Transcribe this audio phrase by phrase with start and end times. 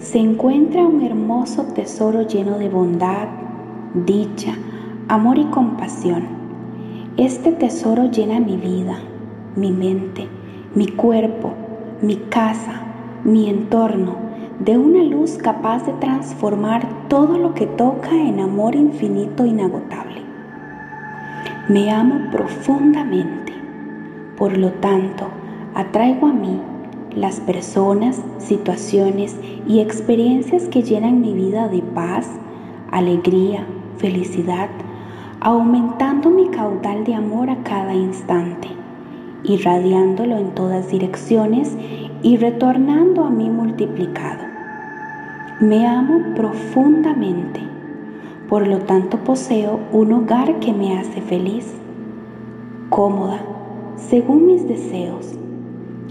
[0.00, 3.28] se encuentra un hermoso tesoro lleno de bondad,
[3.94, 4.52] dicha,
[5.06, 6.24] amor y compasión.
[7.16, 8.98] Este tesoro llena mi vida,
[9.54, 10.26] mi mente,
[10.74, 11.52] mi cuerpo,
[12.02, 12.80] mi casa,
[13.22, 14.16] mi entorno,
[14.58, 20.20] de una luz capaz de transformar todo lo que toca en amor infinito e inagotable.
[21.68, 23.52] Me amo profundamente,
[24.36, 25.28] por lo tanto,
[25.76, 26.60] atraigo a mí
[27.14, 32.28] las personas, situaciones y experiencias que llenan mi vida de paz,
[32.90, 33.66] alegría,
[33.98, 34.68] felicidad,
[35.40, 38.68] aumentando mi caudal de amor a cada instante,
[39.42, 41.76] irradiándolo en todas direcciones
[42.22, 44.44] y retornando a mí multiplicado.
[45.60, 47.60] Me amo profundamente,
[48.48, 51.74] por lo tanto poseo un hogar que me hace feliz,
[52.88, 53.40] cómoda,
[53.96, 55.39] según mis deseos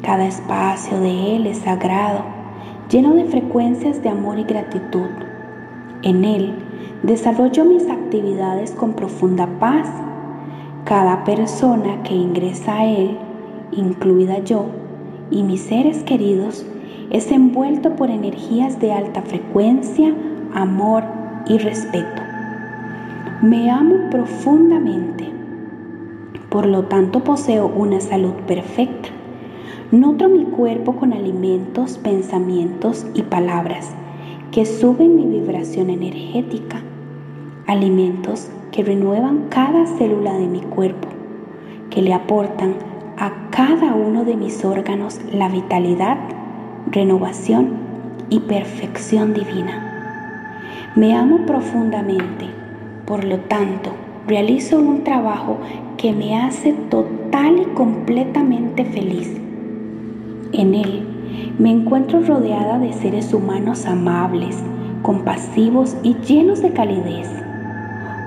[0.01, 2.21] cada espacio de Él es sagrado,
[2.89, 5.09] lleno de frecuencias de amor y gratitud.
[6.03, 6.53] En Él
[7.03, 9.87] desarrollo mis actividades con profunda paz.
[10.85, 13.17] Cada persona que ingresa a Él,
[13.71, 14.67] incluida yo,
[15.29, 16.65] y mis seres queridos,
[17.11, 20.13] es envuelto por energías de alta frecuencia,
[20.53, 21.03] amor
[21.47, 22.21] y respeto.
[23.41, 25.29] Me amo profundamente,
[26.49, 29.18] por lo tanto poseo una salud perfecta
[29.91, 33.89] Nutro mi cuerpo con alimentos, pensamientos y palabras
[34.51, 36.83] que suben mi vibración energética.
[37.65, 41.07] Alimentos que renuevan cada célula de mi cuerpo,
[41.89, 42.75] que le aportan
[43.17, 46.19] a cada uno de mis órganos la vitalidad,
[46.91, 47.71] renovación
[48.29, 50.91] y perfección divina.
[50.95, 52.45] Me amo profundamente,
[53.05, 53.91] por lo tanto,
[54.27, 55.57] realizo un trabajo
[55.97, 59.39] que me hace total y completamente feliz
[60.59, 61.03] en Él
[61.57, 64.61] me encuentro rodeada de seres humanos amables,
[65.01, 67.29] compasivos y llenos de calidez.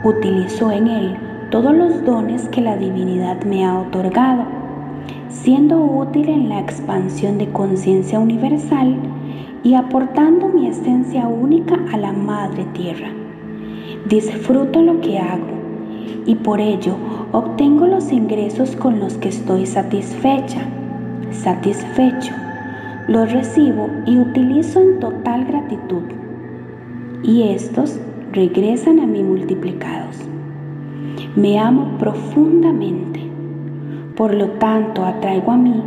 [0.04, 1.16] Utilizo en Él
[1.50, 4.44] todos los dones que la divinidad me ha otorgado,
[5.28, 8.97] siendo útil en la expansión de conciencia universal
[9.62, 13.10] y aportando mi esencia única a la Madre Tierra.
[14.09, 15.47] Disfruto lo que hago
[16.25, 16.97] y por ello
[17.32, 20.66] obtengo los ingresos con los que estoy satisfecha
[21.32, 22.34] satisfecho,
[23.09, 26.03] los recibo y utilizo en total gratitud.
[27.22, 27.98] Y estos
[28.32, 30.19] regresan a mí multiplicados.
[31.37, 33.21] Me amo profundamente.
[34.16, 35.82] Por lo tanto, atraigo a mí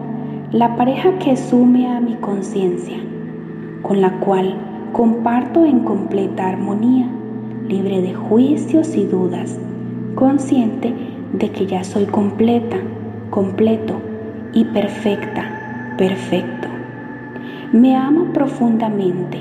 [0.51, 2.97] la pareja que sume a mi conciencia,
[3.81, 4.55] con la cual
[4.93, 7.07] comparto en completa armonía,
[7.67, 9.59] libre de juicios y dudas,
[10.15, 10.93] consciente
[11.33, 12.77] de que ya soy completa,
[13.29, 13.99] completo
[14.55, 16.69] y perfecta, perfecto.
[17.73, 19.37] Me amo profundamente,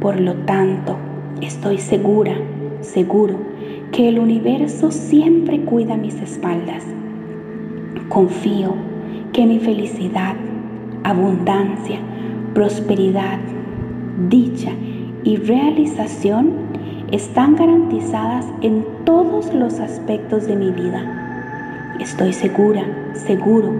[0.00, 0.96] por lo tanto,
[1.42, 2.32] estoy segura,
[2.80, 3.38] seguro
[3.90, 6.84] que el universo siempre cuida mis espaldas.
[8.08, 8.74] Confío
[9.32, 10.36] que mi felicidad,
[11.02, 11.98] abundancia,
[12.54, 13.38] prosperidad,
[14.28, 14.70] dicha
[15.24, 16.52] y realización
[17.10, 21.96] están garantizadas en todos los aspectos de mi vida.
[21.98, 22.84] Estoy segura,
[23.14, 23.72] seguro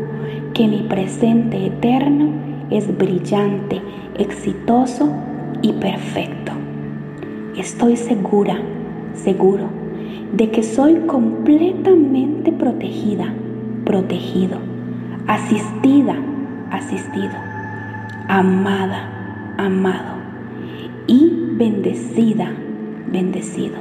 [0.57, 2.31] que mi presente eterno
[2.71, 3.83] es brillante,
[4.17, 5.13] exitoso
[5.61, 6.53] y perfecto.
[7.59, 8.59] Estoy segura,
[9.13, 9.69] seguro,
[10.33, 13.35] de que soy completamente protegida,
[13.85, 14.57] protegido,
[15.27, 16.17] asistida,
[16.71, 17.35] asistido,
[18.27, 20.15] amada, amado
[21.07, 22.51] y bendecida,
[23.13, 23.77] bendecido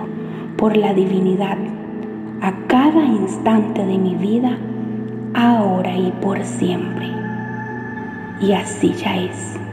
[0.57, 1.57] por la divinidad
[2.41, 4.57] a cada instante de mi vida
[5.35, 7.09] ahora y por siempre.
[8.39, 9.64] Y así ya es.